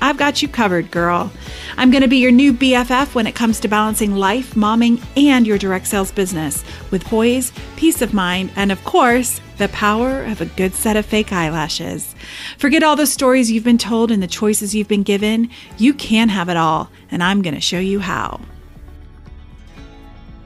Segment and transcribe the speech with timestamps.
[0.00, 1.32] I've got you covered, girl.
[1.76, 5.46] I'm going to be your new BFF when it comes to balancing life, momming, and
[5.46, 10.40] your direct sales business with poise, peace of mind, and of course, the power of
[10.40, 12.14] a good set of fake eyelashes.
[12.58, 15.50] Forget all the stories you've been told and the choices you've been given.
[15.78, 18.40] You can have it all, and I'm going to show you how.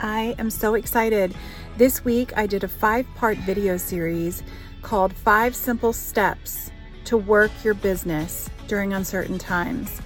[0.00, 1.34] I am so excited.
[1.76, 4.42] This week, I did a five part video series
[4.82, 6.70] called Five Simple Steps
[7.04, 10.00] to Work Your Business during uncertain times.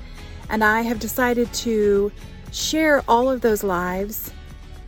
[0.49, 2.11] And I have decided to
[2.51, 4.33] share all of those lives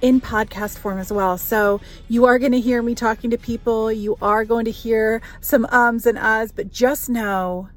[0.00, 1.36] in podcast form as well.
[1.36, 3.92] So you are going to hear me talking to people.
[3.92, 7.68] You are going to hear some ums and uhs, but just know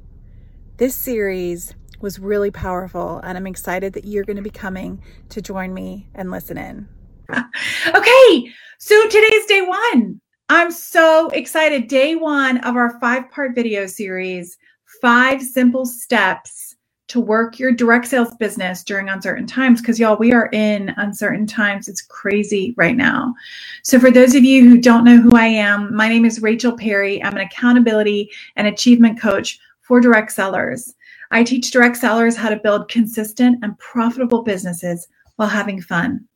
[0.78, 3.20] this series was really powerful.
[3.22, 6.88] And I'm excited that you're going to be coming to join me and listen in.
[7.30, 8.52] okay.
[8.78, 10.18] So today's day one.
[10.48, 11.88] I'm so excited.
[11.88, 14.56] Day one of our five part video series
[15.00, 16.76] five simple steps
[17.10, 21.44] to work your direct sales business during uncertain times because y'all we are in uncertain
[21.44, 21.88] times.
[21.88, 23.34] It's crazy right now.
[23.82, 26.76] So for those of you who don't know who i am my name is rachel
[26.76, 27.20] perry.
[27.24, 30.94] I'm an accountability and achievement coach for direct sellers.
[31.32, 36.28] I teach direct sellers how to build consistent and profitable businesses while having fun.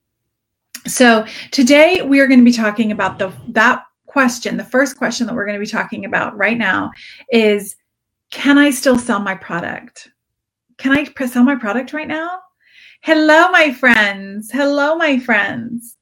[0.88, 5.26] So today we are going to be talking about the that question the first question
[5.26, 6.90] that we're going to be talking about right now
[7.30, 7.76] is
[8.34, 10.10] can I still sell my product?
[10.76, 12.40] Can I sell my product right now?
[13.00, 14.50] Hello, my friends.
[14.50, 15.96] Hello, my friends.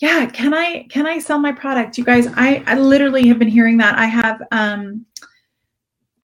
[0.00, 1.96] Yeah, can I can I sell my product?
[1.96, 3.96] You guys, I, I literally have been hearing that.
[3.96, 5.06] I have um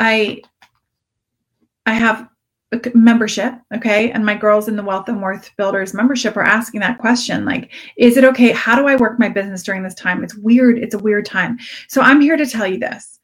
[0.00, 0.42] I
[1.86, 2.28] I have
[2.72, 4.10] a membership, okay?
[4.10, 7.70] And my girls in the Wealth and Worth Builders membership are asking that question like,
[7.96, 8.50] is it okay?
[8.50, 10.24] How do I work my business during this time?
[10.24, 10.78] It's weird.
[10.78, 11.58] It's a weird time.
[11.86, 13.17] So I'm here to tell you this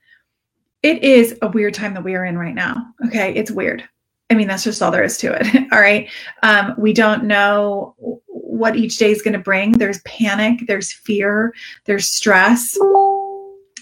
[0.84, 2.86] it is a weird time that we are in right now.
[3.06, 3.34] Okay.
[3.34, 3.82] It's weird.
[4.28, 5.46] I mean, that's just all there is to it.
[5.72, 6.10] all right.
[6.42, 7.94] Um, we don't know
[8.26, 9.72] what each day is going to bring.
[9.72, 11.54] There's panic, there's fear,
[11.86, 12.78] there's stress.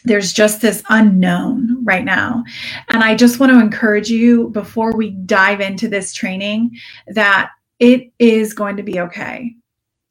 [0.04, 2.44] There's just this unknown right now.
[2.88, 6.76] And I just want to encourage you before we dive into this training
[7.08, 9.54] that it is going to be okay.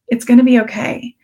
[0.07, 1.15] It's going to be okay.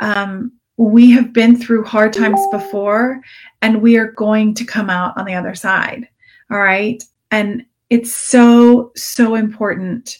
[0.00, 3.20] Um, we have been through hard times before
[3.64, 6.06] and we are going to come out on the other side.
[6.50, 7.02] All right.
[7.30, 10.18] And it's so, so important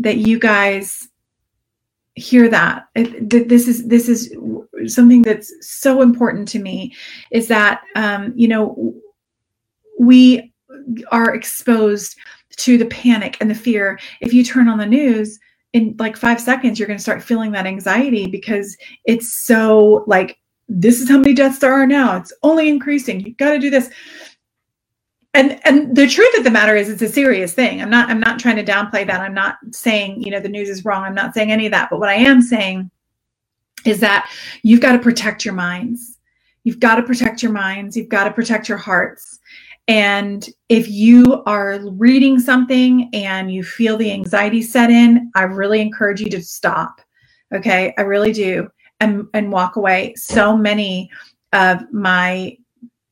[0.00, 1.06] that you guys
[2.16, 2.88] hear that.
[2.96, 4.36] This is, this is
[4.92, 6.92] something that's so important to me
[7.30, 8.92] is that, um, you know,
[10.00, 10.52] we
[11.12, 12.18] are exposed
[12.56, 14.00] to the panic and the fear.
[14.20, 15.38] If you turn on the news,
[15.74, 20.38] in like five seconds, you're going to start feeling that anxiety because it's so like,
[20.68, 22.16] this is how many deaths there are now.
[22.16, 23.20] It's only increasing.
[23.20, 23.90] You've got to do this.
[25.34, 27.82] And and the truth of the matter is, it's a serious thing.
[27.82, 29.20] I'm not I'm not trying to downplay that.
[29.20, 31.02] I'm not saying you know the news is wrong.
[31.02, 31.90] I'm not saying any of that.
[31.90, 32.90] But what I am saying
[33.84, 34.30] is that
[34.62, 36.18] you've got to protect your minds.
[36.64, 37.96] You've got to protect your minds.
[37.96, 39.38] You've got to protect your hearts.
[39.86, 45.80] And if you are reading something and you feel the anxiety set in, I really
[45.80, 47.00] encourage you to stop.
[47.54, 47.92] Okay.
[47.98, 48.68] I really do.
[49.00, 50.14] And, and walk away.
[50.16, 51.10] So many
[51.52, 52.56] of my,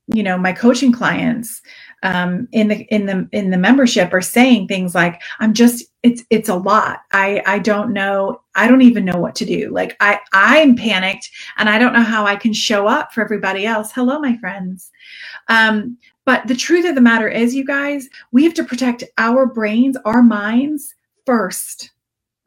[0.07, 1.61] you know, my coaching clients
[2.03, 6.25] um, in the in the in the membership are saying things like, "I'm just it's
[6.31, 7.03] it's a lot.
[7.13, 8.43] I I don't know.
[8.55, 9.71] I don't even know what to do.
[9.71, 13.67] Like I I'm panicked and I don't know how I can show up for everybody
[13.67, 13.93] else.
[13.93, 14.91] Hello, my friends.
[15.49, 19.47] Um, but the truth of the matter is, you guys, we have to protect our
[19.47, 20.95] brains, our minds
[21.27, 21.91] first.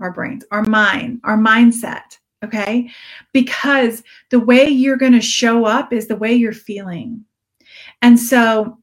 [0.02, 2.18] Our brains, our mind, our mindset.
[2.46, 2.90] Okay.
[3.34, 7.26] Because the way you're going to show up is the way you're feeling.
[8.02, 8.78] And so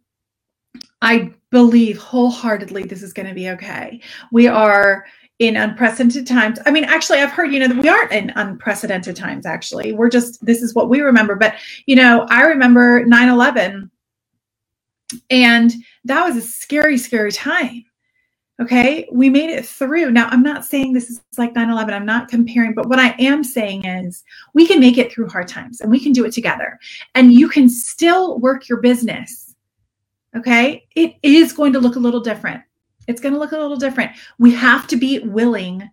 [1.01, 4.01] I believe wholeheartedly this is going to be okay.
[4.31, 5.05] We are
[5.39, 6.59] in unprecedented times.
[6.67, 9.93] I mean, actually, I've heard, you know, that we aren't in unprecedented times, actually.
[9.93, 11.35] We're just, this is what we remember.
[11.35, 11.57] But,
[11.87, 13.91] you know, I remember 9 11
[15.31, 15.73] and
[16.05, 17.85] that was a scary, scary time.
[18.63, 19.09] Okay.
[19.11, 20.13] We made it through.
[20.13, 21.93] Now, I'm not saying this is like 9 11.
[21.93, 24.23] I'm not comparing, but what I am saying is
[24.55, 26.79] we can make it through hard times and we can do it together.
[27.17, 29.57] And you can still work your business.
[30.37, 30.87] Okay.
[30.95, 32.63] It is going to look a little different.
[33.09, 34.13] It's going to look a little different.
[34.39, 35.91] We have to be willing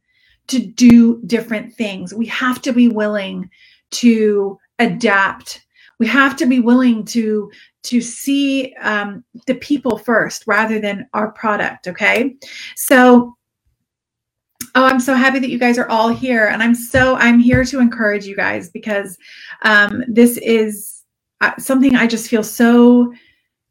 [0.48, 2.13] to do different things.
[2.13, 3.50] We have to be willing
[3.92, 5.65] to adapt.
[5.98, 7.51] We have to be willing to
[7.83, 11.87] to see um, the people first rather than our product.
[11.87, 12.35] Okay,
[12.75, 13.35] so
[14.75, 17.63] oh, I'm so happy that you guys are all here, and I'm so I'm here
[17.65, 19.17] to encourage you guys because
[19.63, 21.03] um, this is
[21.41, 23.13] uh, something I just feel so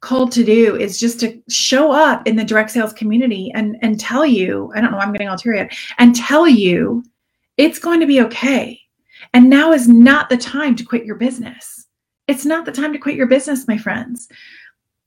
[0.00, 3.98] called to do is just to show up in the direct sales community and and
[3.98, 5.68] tell you i don't know i'm getting all teary
[5.98, 7.02] and tell you
[7.56, 8.78] it's going to be okay
[9.34, 11.77] and now is not the time to quit your business
[12.28, 14.28] it's not the time to quit your business my friends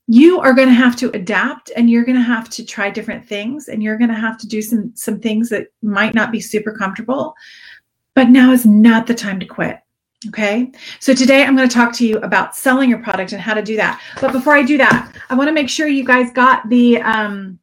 [0.08, 3.24] you are going to have to adapt and you're going to have to try different
[3.26, 6.40] things and you're going to have to do some some things that might not be
[6.40, 7.34] super comfortable
[8.14, 9.78] but now is not the time to quit
[10.28, 10.70] Okay,
[11.00, 13.62] so today I'm going to talk to you about selling your product and how to
[13.62, 14.00] do that.
[14.20, 17.58] But before I do that, I want to make sure you guys got the um,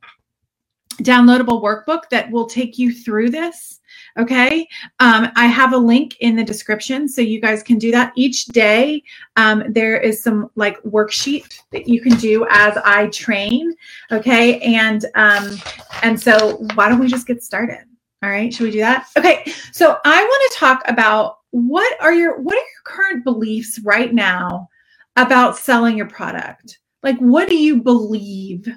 [0.97, 3.78] downloadable workbook that will take you through this.
[4.17, 4.67] Okay,
[4.99, 8.45] um, I have a link in the description so you guys can do that each
[8.47, 9.03] day.
[9.35, 13.73] Um, there is some like worksheet that you can do as I train.
[14.11, 15.57] Okay, and um,
[16.01, 17.85] and so why don't we just get started?
[18.23, 19.07] All right, should we do that?
[19.17, 23.79] Okay, so I want to talk about what are your what are your current beliefs
[23.83, 24.67] right now
[25.15, 26.79] about selling your product?
[27.03, 28.67] Like what do you believe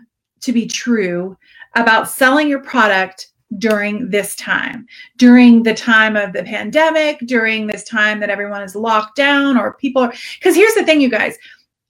[0.43, 1.37] to be true
[1.75, 7.85] about selling your product during this time, during the time of the pandemic, during this
[7.85, 11.37] time that everyone is locked down or people are because here's the thing you guys,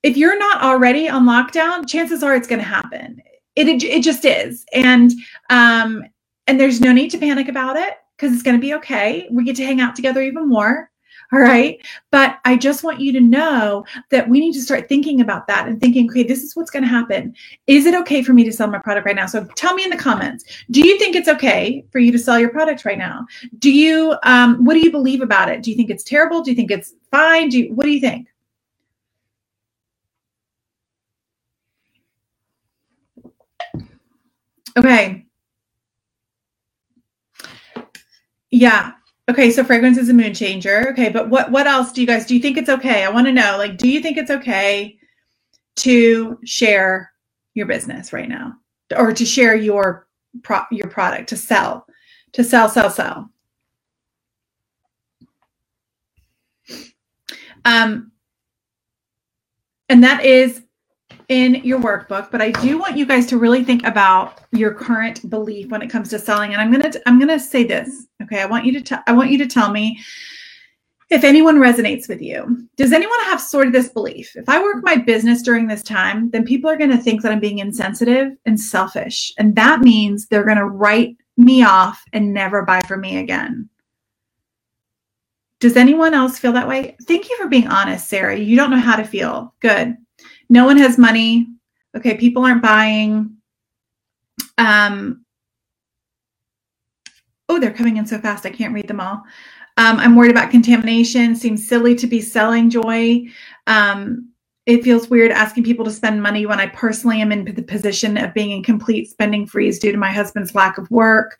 [0.03, 3.21] if you're not already on lockdown, chances are it's going to happen.
[3.57, 4.65] It, it, it just is.
[4.73, 5.13] And
[5.51, 6.05] um
[6.47, 9.29] and there's no need to panic about it because it's going to be okay.
[9.31, 10.92] We get to hang out together even more.
[11.33, 11.81] All right.
[12.11, 15.67] But I just want you to know that we need to start thinking about that
[15.67, 17.35] and thinking, okay, this is what's going to happen.
[17.67, 19.25] Is it okay for me to sell my product right now?
[19.25, 20.45] So tell me in the comments.
[20.71, 23.27] Do you think it's okay for you to sell your product right now?
[23.61, 25.63] Do you, um, what do you believe about it?
[25.63, 26.43] Do you think it's terrible?
[26.43, 27.49] Do you think it's fine?
[27.49, 28.29] Do you, what do you think?
[34.77, 35.27] Okay.
[38.51, 38.93] Yeah.
[39.31, 40.91] Okay, so fragrance is a mood changer.
[40.91, 43.05] Okay, but what what else do you guys do you think it's okay?
[43.05, 44.99] I want to know like do you think it's okay
[45.77, 47.13] to share
[47.55, 48.55] your business right now
[48.97, 50.09] or to share your
[50.43, 51.87] pro, your product to sell
[52.33, 53.31] to sell sell sell
[57.65, 58.11] um
[59.89, 60.63] and that is
[61.33, 65.31] in your workbook, but I do want you guys to really think about your current
[65.31, 66.53] belief when it comes to selling.
[66.53, 68.07] And I'm gonna I'm gonna say this.
[68.23, 69.99] Okay, I want you to I want you to tell me
[71.09, 72.69] if anyone resonates with you.
[72.77, 74.37] Does anyone have sort of this belief?
[74.37, 77.41] If I work my business during this time, then people are gonna think that I'm
[77.41, 82.83] being insensitive and selfish, and that means they're gonna write me off and never buy
[82.83, 83.71] from me again.
[85.61, 86.95] Does anyone else feel that way?
[87.09, 88.37] Thank you for being honest, Sarah.
[88.37, 89.55] You don't know how to feel.
[89.61, 89.97] Good
[90.49, 91.49] no one has money.
[91.97, 93.37] Okay, people aren't buying.
[94.59, 95.25] Um,
[97.49, 98.47] oh, they're coming in so fast.
[98.47, 99.23] I can't read them all.
[99.77, 101.35] Um, I'm worried about contamination.
[101.35, 103.27] Seems silly to be selling joy.
[103.67, 104.29] Um,
[104.67, 108.17] it feels weird asking people to spend money when I personally am in the position
[108.17, 111.39] of being in complete spending freeze due to my husband's lack of work.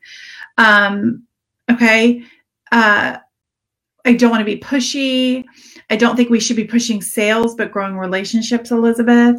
[0.59, 1.25] Um,
[1.71, 2.25] okay.
[2.73, 3.19] Uh,
[4.05, 5.45] I don't want to be pushy.
[5.91, 9.37] I don't think we should be pushing sales, but growing relationships, Elizabeth.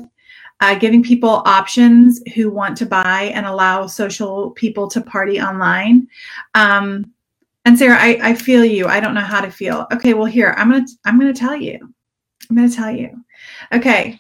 [0.60, 6.08] Uh, giving people options who want to buy and allow social people to party online.
[6.53, 7.12] Um,
[7.65, 8.88] and Sarah, I, I feel you.
[8.88, 9.88] I don't know how to feel.
[9.91, 11.79] Okay, well here I'm gonna I'm gonna tell you.
[12.50, 13.24] I'm gonna tell you.
[13.74, 14.20] Okay.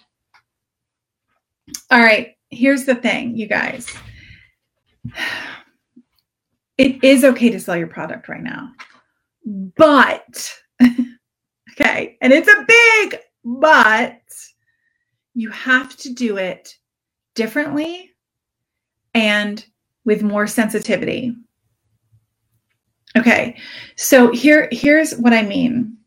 [1.91, 2.35] All right.
[2.49, 3.87] Here's the thing, you guys.
[6.75, 8.71] It is okay to sell your product right now,
[9.45, 10.53] but
[11.73, 12.17] Okay.
[12.21, 14.19] And it's a big but.
[15.35, 16.75] You have to do it
[17.33, 18.11] differently
[19.15, 19.65] and
[20.05, 21.35] with more sensitivity.
[23.17, 23.57] Okay.
[23.95, 25.97] So here here's what I mean.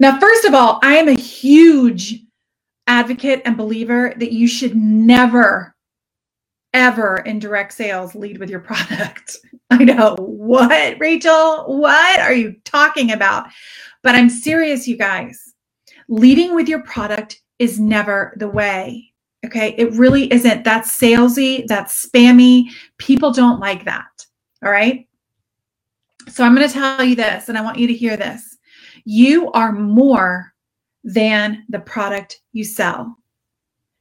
[0.00, 2.24] Now first of all, I am a huge
[2.88, 5.75] advocate and believer that you should never
[6.76, 9.38] ever in direct sales lead with your product.
[9.70, 10.14] I know.
[10.18, 11.64] What, Rachel?
[11.66, 13.48] What are you talking about?
[14.02, 15.54] But I'm serious, you guys.
[16.08, 19.12] Leading with your product is never the way.
[19.44, 19.74] Okay.
[19.78, 20.64] It really isn't.
[20.64, 22.66] That's salesy, that's spammy.
[22.98, 24.26] People don't like that.
[24.62, 25.08] All right.
[26.28, 28.58] So I'm going to tell you this, and I want you to hear this.
[29.04, 30.52] You are more
[31.04, 33.16] than the product you sell.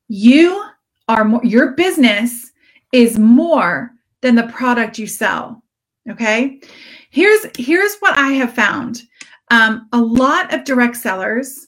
[0.07, 0.65] You
[1.07, 2.51] are more, your business
[2.91, 5.63] is more than the product you sell.
[6.09, 6.61] Okay.
[7.09, 9.03] Here's here's what I have found.
[9.51, 11.67] Um, a lot of direct sellers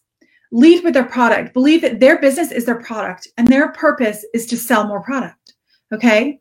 [0.52, 4.46] lead with their product, believe that their business is their product and their purpose is
[4.48, 5.54] to sell more product.
[5.94, 6.40] Okay.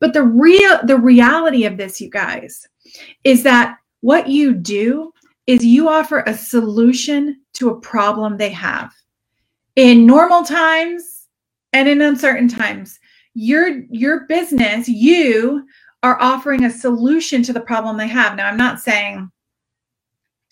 [0.00, 2.66] But the real the reality of this, you guys,
[3.24, 5.12] is that what you do
[5.46, 8.92] is you offer a solution to a problem they have.
[9.76, 11.26] In normal times
[11.72, 12.98] and in uncertain times,
[13.38, 15.64] your your business, you
[16.02, 18.36] are offering a solution to the problem they have.
[18.36, 19.30] Now, I'm not saying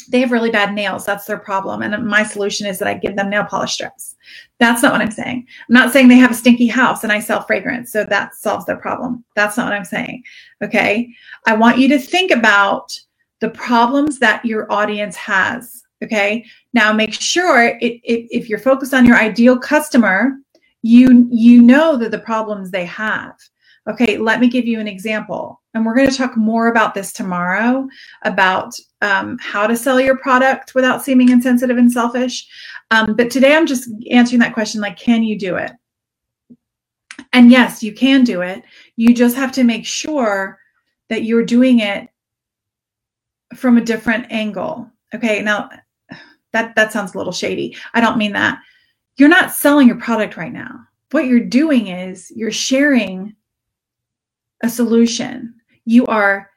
[0.08, 1.04] they have really bad nails.
[1.04, 1.82] That's their problem.
[1.82, 4.14] And my solution is that I give them nail polish strips.
[4.60, 5.46] That's not what I'm saying.
[5.68, 7.90] I'm not saying they have a stinky house and I sell fragrance.
[7.90, 9.24] So that solves their problem.
[9.34, 10.22] That's not what I'm saying.
[10.62, 11.12] Okay.
[11.46, 12.96] I want you to think about
[13.40, 15.82] the problems that your audience has.
[16.04, 16.44] Okay.
[16.72, 20.36] Now make sure it, it, if you're focused on your ideal customer,
[20.86, 23.34] you you know that the problems they have.
[23.88, 25.60] Okay, let me give you an example.
[25.74, 27.86] And we're going to talk more about this tomorrow
[28.22, 32.48] about um, how to sell your product without seeming insensitive and selfish.
[32.90, 35.72] Um, but today I'm just answering that question like, can you do it?
[37.32, 38.64] And yes, you can do it.
[38.96, 40.58] You just have to make sure
[41.08, 42.08] that you're doing it
[43.54, 44.90] from a different angle.
[45.14, 45.68] Okay, now
[46.52, 47.76] that, that sounds a little shady.
[47.94, 48.58] I don't mean that.
[49.16, 50.80] You're not selling your product right now.
[51.10, 53.34] What you're doing is you're sharing
[54.62, 55.54] a solution.
[55.84, 56.50] You are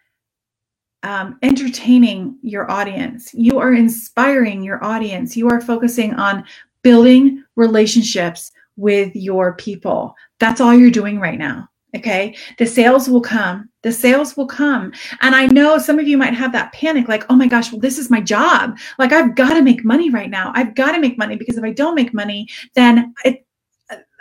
[1.03, 3.33] um, entertaining your audience.
[3.33, 5.37] You are inspiring your audience.
[5.37, 6.43] You are focusing on
[6.81, 10.15] building relationships with your people.
[10.39, 11.69] That's all you're doing right now.
[11.95, 12.35] Okay.
[12.59, 13.69] The sales will come.
[13.81, 14.93] The sales will come.
[15.21, 17.81] And I know some of you might have that panic like, oh my gosh, well,
[17.81, 18.77] this is my job.
[18.99, 20.51] Like, I've got to make money right now.
[20.53, 23.45] I've got to make money because if I don't make money, then it,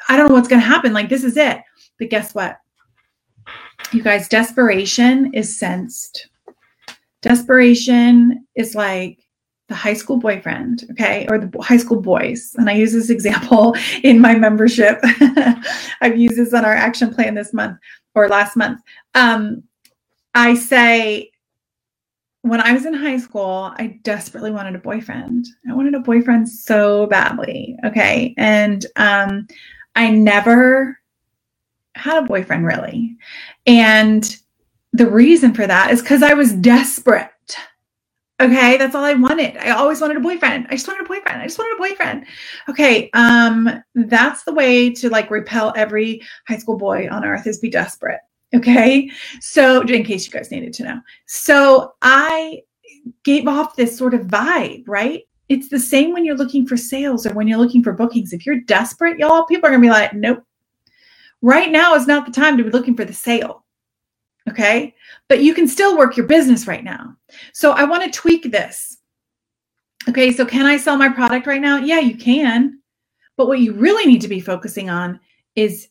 [0.09, 0.95] I don't know what's going to happen.
[0.95, 1.61] Like, this is it.
[1.99, 2.59] But guess what?
[3.93, 6.29] You guys, desperation is sensed.
[7.21, 9.19] Desperation is like
[9.69, 12.55] the high school boyfriend, okay, or the high school boys.
[12.57, 14.99] And I use this example in my membership.
[16.01, 17.79] I've used this on our action plan this month
[18.15, 18.81] or last month.
[19.15, 19.63] Um,
[20.35, 21.31] I say,
[22.43, 25.47] when I was in high school, I desperately wanted a boyfriend.
[25.69, 29.49] I wanted a boyfriend so badly, okay, and um,
[29.97, 30.99] I never
[31.95, 33.17] had a boyfriend really.
[33.67, 34.37] And
[34.93, 37.31] the reason for that is because I was desperate.
[38.41, 39.57] Okay, that's all I wanted.
[39.59, 40.67] I always wanted a boyfriend.
[40.69, 41.43] I just wanted a boyfriend.
[41.43, 42.27] I just wanted a boyfriend.
[42.69, 47.59] Okay, um, that's the way to like repel every high school boy on earth is
[47.59, 48.21] be desperate.
[48.55, 52.63] Okay, so in case you guys needed to know, so I
[53.25, 55.23] gave off this sort of vibe, right?
[55.49, 58.33] It's the same when you're looking for sales or when you're looking for bookings.
[58.33, 60.45] If you're desperate, y'all, people are gonna be like, nope,
[61.43, 63.65] Right now is not the time to be looking for the sale.
[64.49, 64.95] Okay.
[65.29, 67.17] But you can still work your business right now.
[67.53, 68.99] So I want to tweak this.
[70.09, 70.33] Okay.
[70.33, 71.77] So can I sell my product right now?
[71.79, 72.81] Yeah, you can.
[73.37, 75.21] But what you really need to be focusing on
[75.55, 75.89] is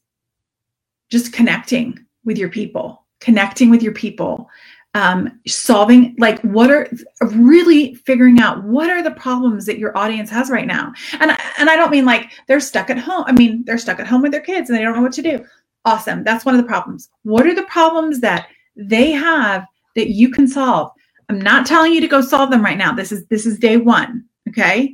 [1.10, 4.50] just connecting with your people, connecting with your people,
[4.98, 6.90] um, solving like what are
[7.22, 11.70] really figuring out what are the problems that your audience has right now and and
[11.70, 14.32] i don't mean like they're stuck at home i mean they're stuck at home with
[14.32, 15.46] their kids and they don't know what to do
[15.88, 19.66] awesome that's one of the problems what are the problems that they have
[19.96, 20.92] that you can solve
[21.30, 23.78] i'm not telling you to go solve them right now this is this is day
[23.78, 24.94] one okay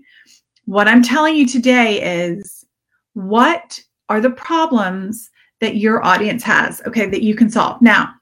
[0.66, 2.66] what i'm telling you today is
[3.14, 8.14] what are the problems that your audience has okay that you can solve now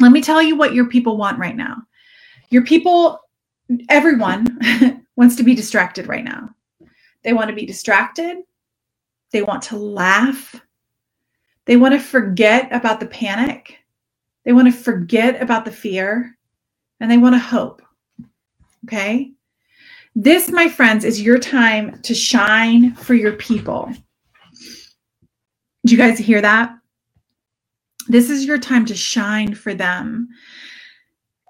[0.00, 1.76] let me tell you what your people want right now.
[2.50, 3.20] Your people,
[3.88, 4.58] everyone
[5.16, 6.50] wants to be distracted right now.
[7.24, 8.38] They want to be distracted.
[9.32, 10.60] They want to laugh.
[11.66, 13.78] They want to forget about the panic.
[14.44, 16.36] They want to forget about the fear
[17.00, 17.82] and they want to hope.
[18.84, 19.32] Okay.
[20.14, 23.92] This, my friends, is your time to shine for your people.
[25.84, 26.76] Did you guys hear that?
[28.08, 30.28] This is your time to shine for them.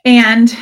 [0.05, 0.57] And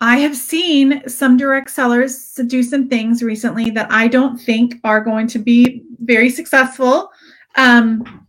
[0.00, 5.00] I have seen some direct sellers do some things recently that I don't think are
[5.00, 7.10] going to be very successful.
[7.56, 8.23] Um,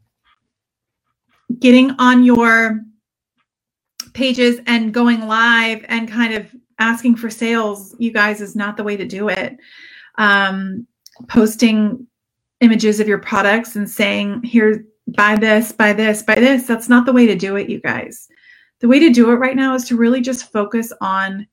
[1.60, 2.82] getting on your
[4.14, 8.84] pages and going live and kind of asking for sales, you guys, is not the
[8.84, 9.58] way to do it.
[10.18, 10.88] Um,
[11.28, 12.06] posting
[12.62, 14.86] images of your products and saying, here,
[15.16, 16.66] buy this, buy this, buy this.
[16.66, 18.28] That's not the way to do it, you guys.
[18.80, 21.48] The way to do it right now is to really just focus on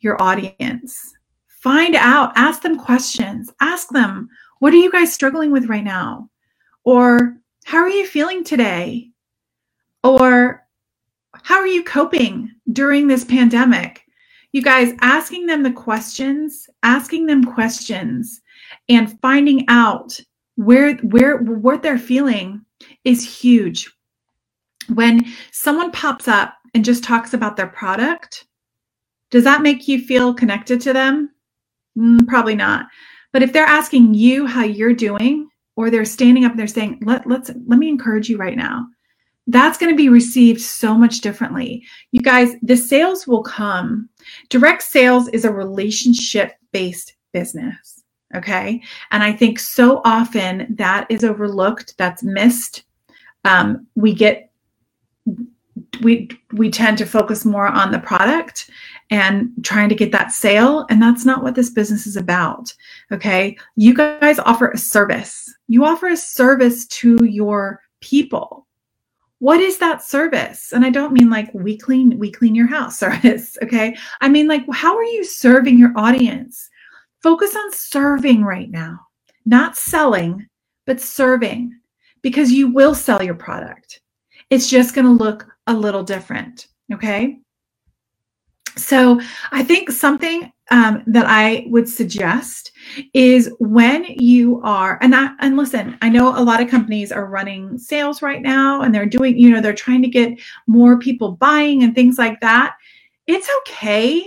[0.00, 1.14] your audience.
[1.48, 3.50] Find out, ask them questions.
[3.60, 4.28] Ask them,
[4.60, 6.30] what are you guys struggling with right now?
[6.84, 9.07] Or how are you feeling today?
[10.04, 10.64] Or
[11.32, 14.02] how are you coping during this pandemic?
[14.52, 18.40] You guys asking them the questions, asking them questions
[18.88, 20.18] and finding out
[20.56, 22.64] where where what they're feeling
[23.04, 23.92] is huge.
[24.94, 28.46] When someone pops up and just talks about their product,
[29.30, 31.30] does that make you feel connected to them?
[31.98, 32.86] Mm, probably not.
[33.32, 37.00] But if they're asking you how you're doing, or they're standing up and they're saying,
[37.04, 38.86] Let, let's let me encourage you right now,
[39.48, 41.82] that's going to be received so much differently.
[42.12, 44.08] You guys, the sales will come.
[44.50, 48.04] Direct sales is a relationship based business.
[48.34, 48.82] Okay.
[49.10, 52.84] And I think so often that is overlooked, that's missed.
[53.46, 54.52] Um, we get,
[56.02, 58.68] we, we tend to focus more on the product
[59.08, 60.84] and trying to get that sale.
[60.90, 62.74] And that's not what this business is about.
[63.12, 63.56] Okay.
[63.76, 68.67] You guys offer a service, you offer a service to your people
[69.40, 70.72] what is that service?
[70.72, 73.96] And i don't mean like we clean we clean your house service okay?
[74.20, 76.68] I mean like how are you serving your audience?
[77.22, 79.00] Focus on serving right now
[79.48, 80.46] not selling
[80.86, 81.74] but serving
[82.22, 84.00] because you will sell your product.
[84.50, 87.38] It's just going to look a little different okay
[88.78, 89.20] so
[89.52, 92.72] i think something um, that I would suggest
[93.14, 97.26] is when you are, and I, and listen, I know a lot of companies are
[97.26, 101.32] running sales right now and they're doing, you know, they're trying to get more people
[101.32, 102.76] buying and things like that.
[103.26, 104.26] It's okay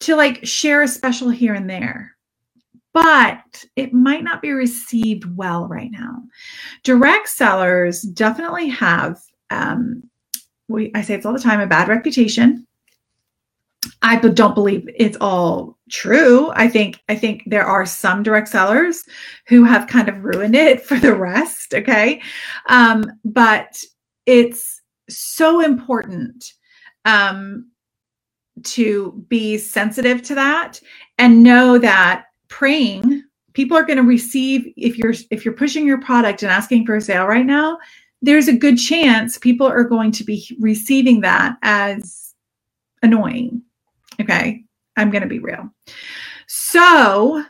[0.00, 2.16] to like share a special here and there,
[2.94, 6.22] but it might not be received well right now.
[6.82, 10.02] Direct sellers definitely have, um,
[10.68, 12.66] we, I say it's all the time, a bad reputation
[14.02, 16.50] I don't believe it's all true.
[16.54, 19.04] I think I think there are some direct sellers
[19.46, 21.74] who have kind of ruined it for the rest.
[21.74, 22.20] Okay,
[22.68, 23.82] um, but
[24.26, 26.52] it's so important
[27.04, 27.70] um,
[28.64, 30.80] to be sensitive to that
[31.18, 33.22] and know that praying
[33.54, 36.96] people are going to receive if you're if you're pushing your product and asking for
[36.96, 37.78] a sale right now
[38.20, 42.34] there's a good chance people are going to be receiving that as
[43.02, 43.62] annoying
[44.20, 44.64] Okay.
[44.96, 45.70] I'm going to be real.
[46.46, 47.44] So,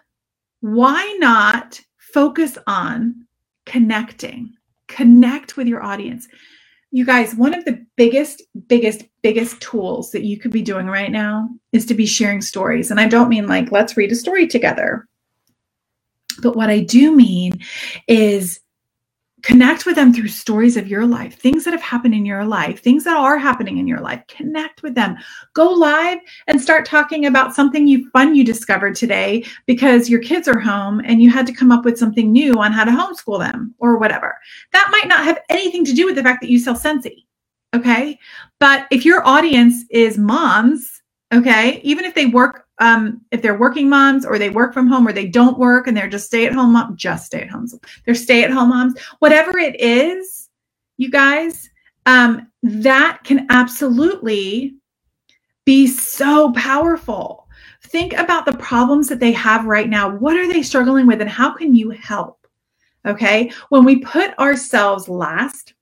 [0.61, 3.27] why not focus on
[3.67, 4.55] connecting?
[4.89, 6.29] Connect with your audience.
[6.93, 11.11] You guys, one of the biggest, biggest, biggest tools that you could be doing right
[11.11, 12.91] now is to be sharing stories.
[12.91, 15.09] And I don't mean like, let's read a story together.
[16.43, 17.55] But what I do mean
[18.09, 18.61] is
[19.43, 22.83] connect with them through stories of your life, things that have happened in your life,
[22.83, 24.23] things that are happening in your life.
[24.29, 25.17] Connect with them.
[25.55, 30.49] Go live and start talking about something you fun you discovered today because your kids
[30.49, 33.39] are home and you had to come up with something new on how to homeschool
[33.39, 34.37] them or whatever.
[34.73, 37.25] That might not have anything to do with the fact that you sell Scentsy.
[37.75, 38.19] Okay.
[38.61, 41.03] But if your audience is moms,
[41.33, 45.07] okay, even if they work um, if they're working moms or they work from home
[45.07, 47.69] or they don't work and they're just stay at home mom, just stay at home.
[48.05, 50.49] They're stay at home moms, whatever it is,
[50.97, 51.71] you guys,
[52.07, 54.77] um, that can absolutely
[55.65, 57.49] be so powerful.
[57.85, 60.11] Think about the problems that they have right now.
[60.17, 62.47] What are they struggling with and how can you help?
[63.07, 63.53] Okay.
[63.69, 65.75] When we put ourselves last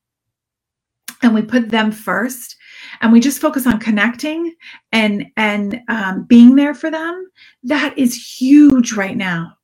[1.22, 2.56] and we put them first,
[3.00, 4.54] and we just focus on connecting
[4.92, 7.30] and and um, being there for them
[7.64, 9.56] that is huge right now.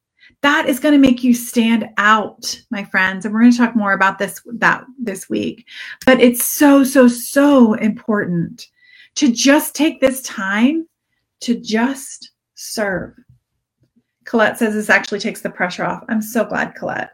[0.43, 3.75] That is going to make you stand out my friends and we're going to talk
[3.75, 5.67] more about this that this week.
[6.05, 8.67] But it's so so so important
[9.17, 10.87] to just take this time
[11.41, 13.15] to just serve.
[14.25, 16.05] Colette says this actually takes the pressure off.
[16.09, 17.13] I'm so glad colette.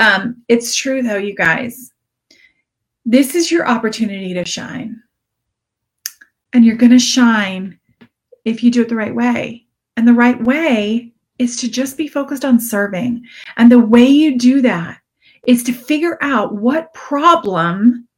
[0.00, 1.92] Um, it's true though you guys.
[3.04, 5.03] This is your opportunity to shine
[6.54, 7.78] and you're going to shine
[8.44, 9.66] if you do it the right way.
[9.96, 13.24] And the right way is to just be focused on serving.
[13.56, 14.98] And the way you do that
[15.46, 18.08] is to figure out what problem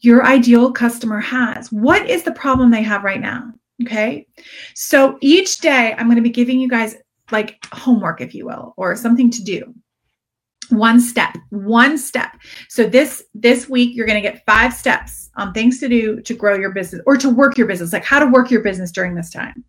[0.00, 1.72] your ideal customer has.
[1.72, 3.52] What is the problem they have right now?
[3.82, 4.26] Okay.
[4.74, 6.96] So each day I'm going to be giving you guys
[7.32, 9.74] like homework, if you will, or something to do
[10.70, 12.36] one step one step.
[12.68, 16.34] So this this week you're going to get five steps on things to do to
[16.34, 19.14] grow your business or to work your business like how to work your business during
[19.14, 19.64] this time.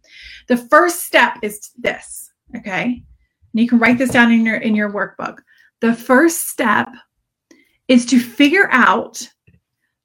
[0.48, 2.84] The first step is this okay?
[2.84, 5.40] And you can write this down in your in your workbook.
[5.82, 6.90] The first step
[7.88, 9.28] is to figure out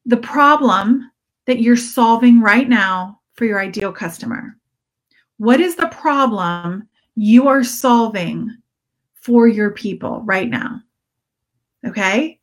[0.06, 1.10] the problem
[1.46, 4.56] that you're solving right now for your ideal customer.
[5.38, 8.50] What is the problem you are solving
[9.20, 10.80] for your people right now.
[11.86, 12.38] Okay.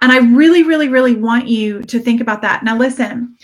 [0.00, 2.64] And I really, really, really want you to think about that.
[2.64, 3.36] Now, listen,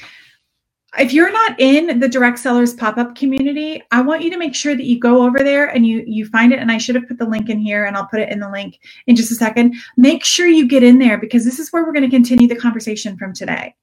[0.99, 4.75] if you're not in the direct sellers pop-up community i want you to make sure
[4.75, 7.19] that you go over there and you you find it and i should have put
[7.19, 9.75] the link in here and i'll put it in the link in just a second
[9.97, 12.57] make sure you get in there because this is where we're going to continue the
[12.57, 13.75] conversation from today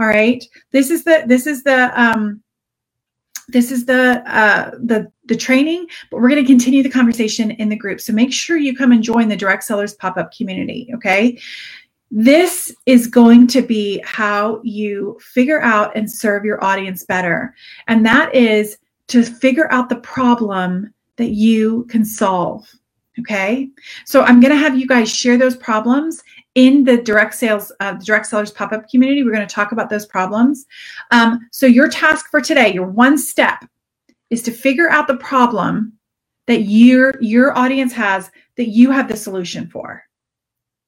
[0.00, 2.41] all right this is the this is the um
[3.48, 7.68] this is the uh the the training but we're going to continue the conversation in
[7.68, 11.38] the group so make sure you come and join the direct sellers pop-up community okay
[12.14, 17.54] this is going to be how you figure out and serve your audience better.
[17.88, 18.76] And that is
[19.08, 22.70] to figure out the problem that you can solve.
[23.18, 23.68] Okay.
[24.06, 26.22] So I'm going to have you guys share those problems
[26.54, 29.22] in the direct sales, uh, direct sellers pop up community.
[29.22, 30.66] We're going to talk about those problems.
[31.10, 33.64] Um, so your task for today, your one step
[34.30, 35.92] is to figure out the problem
[36.46, 40.02] that your your audience has that you have the solution for.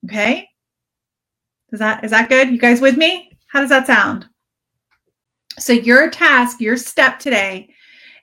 [0.06, 0.48] Okay.
[1.72, 2.50] Is that is that good?
[2.50, 3.30] You guys with me?
[3.48, 4.28] How does that sound?
[5.58, 7.68] So your task, your step today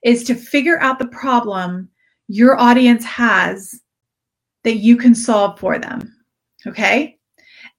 [0.04, 1.90] is to figure out the problem
[2.28, 3.81] your audience has
[4.64, 6.16] that you can solve for them.
[6.68, 7.18] Okay?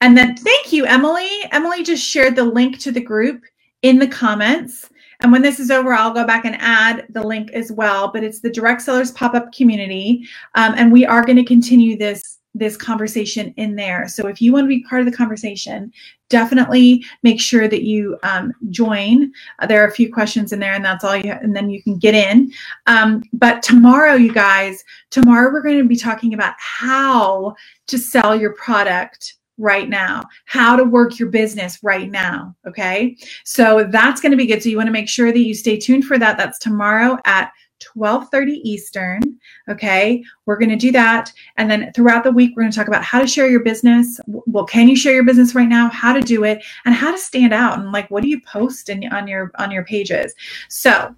[0.01, 1.29] And then thank you, Emily.
[1.53, 3.43] Emily just shared the link to the group
[3.83, 4.89] in the comments.
[5.21, 8.11] And when this is over, I'll go back and add the link as well.
[8.13, 10.27] But it's the Direct Sellers Pop Up Community.
[10.57, 14.09] Um, and we are going to continue this this conversation in there.
[14.09, 15.93] So if you want to be part of the conversation,
[16.29, 19.33] definitely make sure that you um, join.
[19.59, 21.33] Uh, there are a few questions in there, and that's all you.
[21.33, 22.53] and then you can get in.
[22.87, 27.55] Um, but tomorrow, you guys, tomorrow we're going to be talking about how
[27.87, 32.55] to sell your product right now, how to work your business right now.
[32.67, 34.63] Okay, so that's going to be good.
[34.63, 36.37] So you want to make sure that you stay tuned for that.
[36.37, 37.53] That's tomorrow at
[37.97, 39.21] 12:30 Eastern.
[39.69, 42.89] Okay, we're going to do that, and then throughout the week, we're going to talk
[42.89, 44.21] about how to share your business.
[44.27, 45.89] Well, can you share your business right now?
[45.89, 48.89] How to do it, and how to stand out, and like what do you post
[48.89, 50.35] in, on your on your pages.
[50.69, 51.15] So,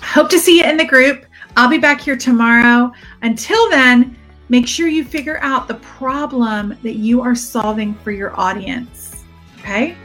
[0.00, 1.26] hope to see you in the group.
[1.56, 2.92] I'll be back here tomorrow.
[3.20, 4.16] Until then,
[4.48, 9.24] make sure you figure out the problem that you are solving for your audience.
[9.58, 9.96] Okay.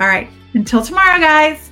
[0.00, 0.28] All right.
[0.54, 1.71] Until tomorrow, guys.